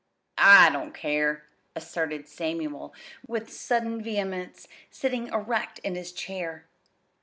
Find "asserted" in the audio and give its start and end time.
1.75-2.27